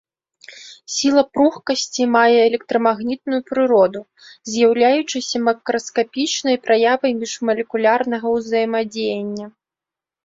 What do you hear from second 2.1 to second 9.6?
мае электрамагнітную прыроду, з'яўляючыся макраскапічнай праявай міжмалекулярнага ўзаемадзеяння.